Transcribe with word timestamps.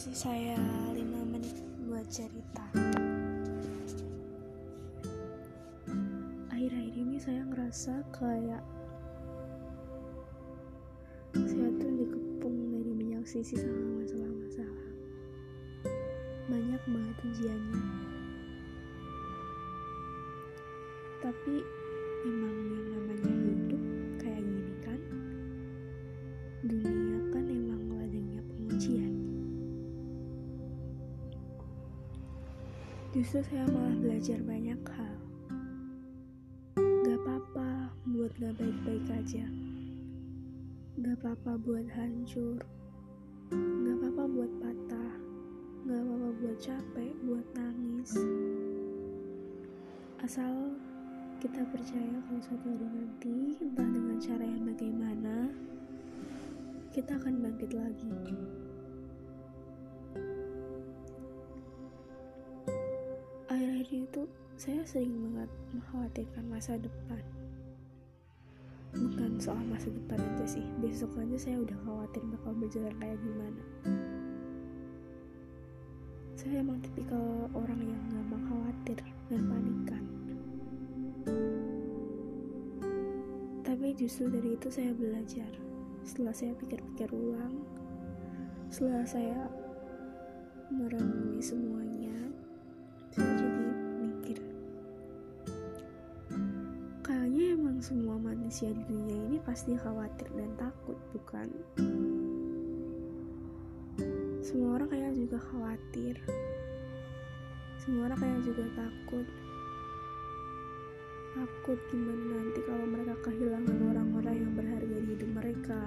Kasih 0.00 0.32
saya 0.32 0.56
5 0.96 0.96
menit 1.28 1.60
buat 1.84 2.08
cerita. 2.08 2.64
Akhir-akhir 6.48 6.94
ini 6.96 7.20
saya 7.20 7.44
ngerasa 7.44 8.00
kayak 8.08 8.64
saya 11.36 11.68
tuh 11.76 11.92
dikepung 12.00 12.72
dari 12.72 12.92
banyak 12.96 13.28
sisi 13.28 13.60
sama 13.60 14.00
masalah-masalah. 14.00 14.88
Banyak 16.48 16.82
banget 16.88 17.16
ujiannya. 17.20 17.84
Tapi 21.20 21.60
emang 22.24 22.49
Justru 33.10 33.42
saya 33.42 33.66
malah 33.66 33.98
belajar 33.98 34.38
banyak 34.46 34.78
hal. 34.86 35.16
Gak 36.78 37.18
apa-apa 37.18 37.90
buat 38.06 38.30
gak 38.38 38.54
baik-baik 38.54 39.02
aja. 39.10 39.50
Gak 40.94 41.18
apa-apa 41.18 41.58
buat 41.58 41.90
hancur. 41.90 42.62
Gak 43.50 43.94
apa-apa 43.98 44.24
buat 44.30 44.52
patah. 44.62 45.14
Gak 45.90 46.00
apa-apa 46.06 46.28
buat 46.38 46.58
capek, 46.62 47.12
buat 47.26 47.46
nangis. 47.58 48.14
Asal 50.22 50.78
kita 51.42 51.66
percaya 51.66 52.14
kalau 52.30 52.38
suatu 52.46 52.70
hari 52.70 52.94
nanti, 52.94 53.58
entah 53.58 53.90
dengan 53.90 54.22
cara 54.22 54.44
yang 54.46 54.62
bagaimana, 54.62 55.50
kita 56.94 57.18
akan 57.18 57.42
bangkit 57.42 57.74
lagi. 57.74 58.14
Itu 63.90 64.30
saya 64.54 64.86
sering 64.86 65.10
banget 65.18 65.50
mengkhawatirkan 65.74 66.46
masa 66.46 66.78
depan. 66.78 67.18
Bukan 68.94 69.42
soal 69.42 69.66
masa 69.66 69.90
depan 69.90 70.14
aja 70.14 70.46
sih, 70.46 70.62
besok 70.78 71.10
aja 71.18 71.34
saya 71.34 71.58
udah 71.58 71.74
khawatir 71.82 72.22
bakal 72.30 72.54
berjalan 72.54 72.94
kayak 73.02 73.18
gimana. 73.18 73.62
Saya 76.38 76.62
emang 76.62 76.78
tipikal 76.86 77.50
orang 77.50 77.82
yang 77.82 78.02
gampang 78.14 78.44
khawatir 78.46 78.98
dan 79.26 79.42
panikan. 79.50 80.04
Tapi 83.66 83.86
justru 83.98 84.30
dari 84.30 84.54
itu 84.54 84.70
saya 84.70 84.94
belajar. 84.94 85.50
Setelah 86.06 86.30
saya 86.30 86.54
pikir-pikir 86.62 87.10
ulang, 87.10 87.58
setelah 88.70 89.02
saya 89.02 89.50
merenungi 90.70 91.42
semuanya, 91.42 91.89
manusia 98.50 98.74
di 98.74 98.82
dunia 98.82 99.14
ini 99.30 99.38
pasti 99.46 99.78
khawatir 99.78 100.26
dan 100.34 100.50
takut 100.58 100.98
bukan? 101.14 101.46
Semua 104.42 104.74
orang 104.74 104.90
kayak 104.90 105.14
juga 105.14 105.38
khawatir. 105.38 106.18
Semua 107.78 108.10
orang 108.10 108.18
kayak 108.18 108.42
juga 108.42 108.64
takut. 108.74 109.22
Takut 111.38 111.78
gimana 111.94 112.42
nanti 112.42 112.60
kalau 112.66 112.86
mereka 112.90 113.14
kehilangan 113.30 113.78
orang-orang 113.86 114.34
yang 114.42 114.52
berharga 114.58 114.96
di 114.98 115.06
hidup 115.14 115.30
mereka. 115.30 115.82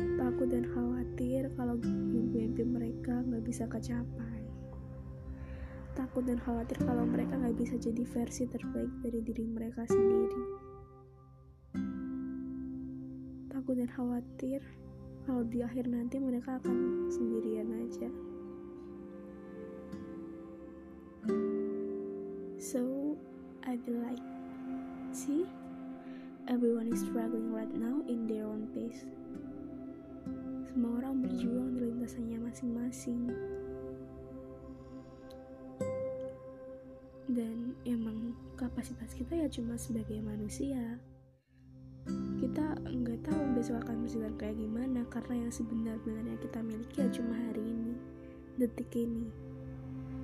Takut 0.00 0.48
dan 0.48 0.64
khawatir 0.72 1.52
kalau 1.52 1.76
mimpi-mimpi 1.84 2.64
mereka 2.64 3.20
nggak 3.28 3.44
bisa 3.44 3.68
kecapai. 3.68 4.48
Takut 5.92 6.24
dan 6.24 6.40
khawatir 6.40 6.80
kalau 6.80 7.04
mereka 7.04 7.36
nggak 7.36 7.60
bisa 7.60 7.76
jadi 7.76 8.08
versi 8.08 8.48
terbaik 8.48 9.04
dari 9.04 9.20
diri 9.20 9.44
mereka 9.44 9.84
sendiri 9.84 10.69
takut 13.70 13.86
dan 13.86 13.94
khawatir 13.94 14.58
kalau 15.30 15.46
di 15.46 15.62
akhir 15.62 15.86
nanti 15.86 16.18
mereka 16.18 16.58
akan 16.58 17.06
sendirian 17.06 17.70
aja. 17.70 18.10
So 22.58 23.14
I 23.62 23.78
be 23.78 23.94
like 23.94 24.18
see 25.14 25.46
everyone 26.50 26.90
is 26.90 26.98
struggling 27.06 27.54
right 27.54 27.70
now 27.70 28.02
in 28.10 28.26
their 28.26 28.42
own 28.42 28.66
pace. 28.74 29.06
Semua 30.66 31.06
orang 31.06 31.22
berjuang 31.22 31.78
di 31.78 31.94
lintasannya 31.94 32.42
masing-masing. 32.42 33.30
Dan 37.30 37.78
emang 37.86 38.34
kapasitas 38.58 39.14
kita 39.14 39.38
ya 39.38 39.46
cuma 39.46 39.78
sebagai 39.78 40.18
manusia 40.18 40.98
kita 42.40 42.72
nggak 42.88 43.20
tahu 43.28 43.42
besok 43.52 43.84
akan 43.84 44.00
berjalan 44.00 44.32
kayak 44.40 44.56
gimana 44.56 45.04
karena 45.12 45.44
yang 45.44 45.52
sebenar-benarnya 45.52 46.40
kita 46.40 46.64
miliki 46.64 47.04
ya 47.04 47.08
cuma 47.12 47.36
hari 47.36 47.60
ini 47.60 47.92
detik 48.56 48.88
ini. 48.96 49.28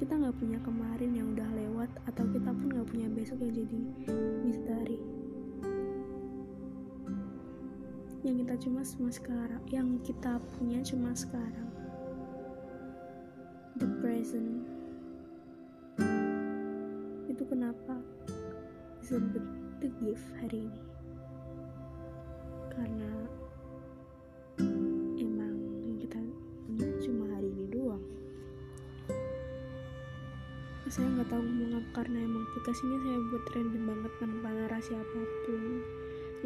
Kita 0.00 0.16
nggak 0.16 0.40
punya 0.40 0.56
kemarin 0.64 1.12
yang 1.12 1.36
udah 1.36 1.48
lewat 1.52 1.90
atau 2.08 2.24
kita 2.32 2.48
pun 2.48 2.72
nggak 2.72 2.88
punya 2.88 3.08
besok 3.12 3.44
yang 3.44 3.52
jadi 3.60 3.80
misteri. 4.40 4.98
Yang 8.24 8.36
kita 8.40 8.54
cuma 8.64 8.80
cuma 8.88 9.10
sekarang 9.12 9.62
yang 9.68 9.88
kita 10.00 10.40
punya 10.56 10.80
cuma 10.80 11.12
sekarang. 11.12 11.68
The 13.76 13.88
present. 14.00 14.64
Itu 17.28 17.44
kenapa 17.44 18.00
disebut 19.04 19.44
the 19.84 19.92
gift 20.00 20.24
hari 20.40 20.72
ini 20.72 20.97
karena 22.78 23.10
emang 25.18 25.54
kita 25.98 26.18
punya 26.62 26.86
cuma 27.02 27.24
hari 27.34 27.50
ini 27.50 27.66
doang. 27.74 28.04
Saya 30.86 31.10
nggak 31.10 31.28
tahu 31.28 31.42
ngomong 31.42 31.82
apa 31.82 31.90
karena 32.00 32.18
emang 32.22 32.46
podcast 32.54 32.80
ini 32.86 32.96
saya 33.02 33.18
buat 33.28 33.44
random 33.50 33.82
banget 33.82 34.12
tanpa 34.22 34.48
narasi 34.54 34.92
apa 34.94 35.20
pun. 35.42 35.62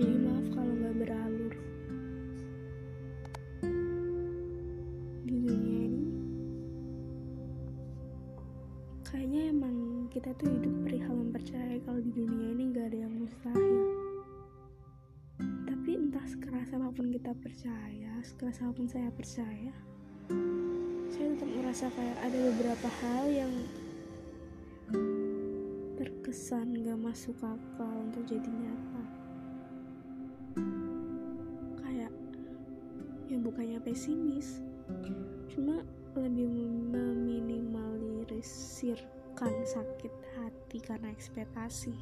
Jadi 0.01 0.15
maaf 0.25 0.47
kalau 0.57 0.73
nggak 0.73 0.95
beralur. 1.05 1.55
Di 5.29 5.37
dunia 5.37 5.81
ini 5.85 6.03
kayaknya 9.05 9.41
emang 9.53 9.77
kita 10.09 10.33
tuh 10.41 10.49
hidup 10.49 10.75
perihal 10.89 11.13
mempercayai 11.13 11.79
kalau 11.85 12.01
di 12.01 12.11
dunia 12.17 12.57
ini 12.57 12.73
gak 12.73 12.89
ada 12.89 12.99
yang 13.05 13.13
mustahil 13.21 14.12
sekeras 16.63 16.79
apa 16.79 16.95
pun 16.95 17.11
kita 17.11 17.35
percaya 17.43 18.23
sekeras 18.23 18.63
apa 18.63 18.71
pun 18.71 18.87
saya 18.87 19.11
percaya 19.11 19.75
saya 21.11 21.35
tetap 21.35 21.51
merasa 21.59 21.91
kayak 21.91 22.15
ada 22.23 22.39
beberapa 22.39 22.87
hal 23.03 23.27
yang 23.35 23.51
terkesan 25.99 26.87
gak 26.87 27.03
masuk 27.03 27.35
akal 27.43 28.07
untuk 28.07 28.23
jadi 28.31 28.47
nyata. 28.47 29.03
Kayak 31.83 32.15
ya 33.27 33.43
bukannya 33.43 33.83
pesimis 33.83 34.63
cuma 35.51 35.83
lebih 36.15 36.47
meminimalisirkan 36.95 39.51
sakit 39.67 40.15
hati 40.39 40.79
karena 40.79 41.11
ekspektasi. 41.11 41.99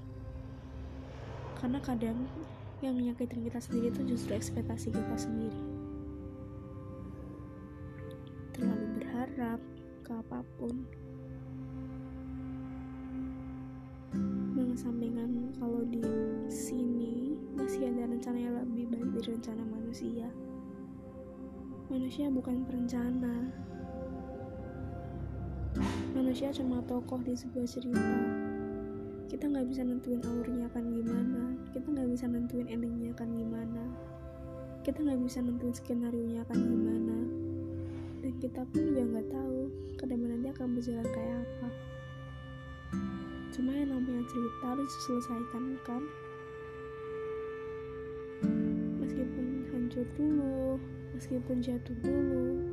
Karena 1.56 1.80
kadang 1.80 2.28
yang 2.80 2.96
menyakitin 2.96 3.44
kita 3.44 3.60
sendiri 3.60 3.92
itu 3.92 4.16
justru 4.16 4.32
ekspektasi 4.32 4.88
kita 4.88 5.16
sendiri. 5.16 5.60
Terlalu 8.56 8.86
berharap 8.96 9.60
ke 10.00 10.10
apa 10.16 10.40
pun. 10.56 10.74
Mengesampingkan 14.56 15.52
kalau 15.60 15.84
di 15.86 16.02
sini 16.48 17.36
masih 17.52 17.92
ada 17.92 18.08
rencana 18.08 18.38
yang 18.40 18.56
lebih 18.64 18.88
baik 18.88 19.08
dari 19.20 19.28
rencana 19.36 19.62
manusia. 19.68 20.28
Manusia 21.92 22.26
bukan 22.32 22.64
perencana. 22.64 23.52
Manusia 26.16 26.48
cuma 26.50 26.80
tokoh 26.88 27.20
di 27.22 27.36
sebuah 27.36 27.66
cerita 27.68 28.49
kita 29.30 29.46
nggak 29.46 29.70
bisa 29.70 29.86
nentuin 29.86 30.18
alurnya 30.26 30.66
akan 30.74 30.84
gimana. 30.90 31.54
Kita 31.70 31.86
nggak 31.86 32.08
bisa 32.10 32.26
nentuin 32.26 32.66
endingnya 32.66 33.14
akan 33.14 33.30
gimana. 33.38 33.84
Kita 34.82 34.98
nggak 35.06 35.22
bisa 35.22 35.38
nentuin 35.38 35.70
skenario 35.70 36.26
nya 36.26 36.42
akan 36.42 36.58
gimana. 36.58 37.18
Dan 38.26 38.32
kita 38.42 38.66
pun 38.66 38.90
juga 38.90 39.02
nggak 39.06 39.28
tahu 39.30 39.58
ke 39.94 40.04
depan 40.10 40.28
nanti 40.34 40.48
akan 40.50 40.66
berjalan 40.74 41.08
kayak 41.14 41.36
apa. 41.46 41.68
Cuma 43.54 43.70
yang 43.70 43.94
namanya 43.94 44.26
cerita 44.26 44.64
harus 44.66 44.90
diselesaikan 44.98 45.64
kan? 45.86 46.02
Meskipun 48.98 49.46
hancur 49.70 50.06
dulu 50.18 50.82
meskipun 51.14 51.56
jatuh 51.62 51.96
dulu 52.02 52.64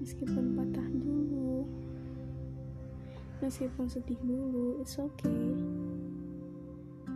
meskipun 0.00 0.54
patah 0.56 0.88
dulu 0.96 1.66
meskipun 3.42 3.86
sedih 3.86 4.18
dulu 4.22 4.78
it's 4.82 4.98
okay. 4.98 5.54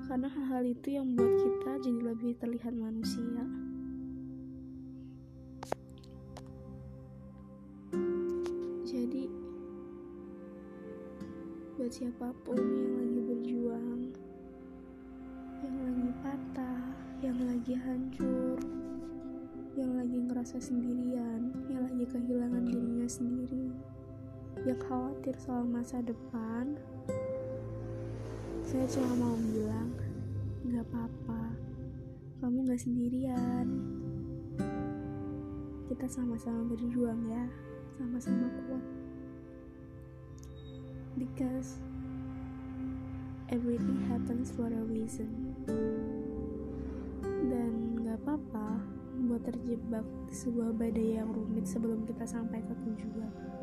Karena 0.07 0.29
hal-hal 0.29 0.65
itu 0.69 0.99
yang 0.99 1.15
buat 1.17 1.35
kita 1.41 1.73
jadi 1.83 2.01
lebih 2.13 2.33
terlihat 2.37 2.75
manusia. 2.77 3.43
Jadi 8.85 9.25
buat 11.79 11.91
siapa 11.91 12.29
pun 12.47 12.61
yang 12.61 12.95
lagi 12.95 13.21
berjuang 13.27 14.01
yang 15.63 15.77
lagi 15.83 16.09
patah 16.23 16.83
yang 17.23 17.39
lagi 17.47 17.75
hancur 17.79 18.59
yang 19.79 19.95
lagi 19.95 20.19
ngerasa 20.19 20.59
sendirian 20.59 21.55
yang 21.71 21.83
lagi 21.87 22.05
kehilangan 22.07 22.63
dirinya 22.67 23.07
sendiri 23.07 23.62
yang 24.63 24.79
khawatir 24.79 25.35
soal 25.43 25.67
masa 25.67 25.99
depan. 26.07 26.79
Saya 28.63 28.87
cuma 28.95 29.11
mau 29.19 29.35
bilang 29.35 29.91
gak 30.71 30.87
apa-apa. 30.87 31.51
Kamu 32.39 32.71
gak 32.71 32.79
sendirian. 32.79 33.67
Kita 35.91 36.07
sama-sama 36.07 36.63
berjuang 36.71 37.27
ya. 37.27 37.45
Sama-sama 37.99 38.47
kuat. 38.63 38.85
Because 41.19 41.83
everything 43.51 43.99
happens 44.07 44.55
for 44.55 44.71
a 44.71 44.83
reason. 44.87 45.59
Dan 47.51 47.99
gak 48.07 48.23
apa-apa 48.23 48.79
buat 49.27 49.43
terjebak 49.43 50.07
di 50.31 50.35
sebuah 50.39 50.71
badai 50.79 51.19
yang 51.19 51.35
rumit 51.35 51.67
sebelum 51.67 52.07
kita 52.07 52.23
sampai 52.31 52.63
ke 52.63 52.75
tujuan 52.87 53.62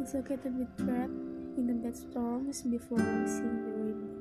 to 0.00 0.48
be 0.48 0.66
trapped 0.82 1.12
in 1.58 1.66
the 1.66 1.74
bad 1.74 1.94
storms 1.94 2.62
before 2.62 2.98
seeing 3.28 3.60
the 3.60 3.72
rainbow. 3.76 4.16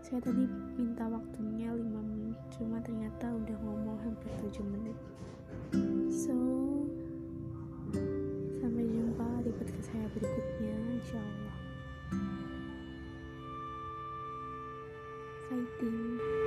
Saya 0.00 0.24
tadi 0.24 0.48
minta 0.72 1.04
waktunya 1.04 1.68
5 1.68 1.84
menit 1.84 2.38
cuma 2.56 2.80
ternyata 2.80 3.28
udah 3.28 3.56
ngomong 3.60 4.00
hampir 4.00 4.32
7 4.40 4.64
menit. 4.72 4.96
So 6.08 6.32
sampai 8.56 8.88
jumpa 8.88 9.44
di 9.44 9.52
podcast 9.52 9.84
saya 9.92 10.08
berikutnya 10.16 10.76
insyaallah. 10.96 11.56
Fighting 15.52 16.45